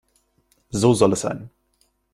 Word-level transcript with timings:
So 0.71 0.95
soll 0.95 1.13
es 1.13 1.21
sein. 1.27 1.47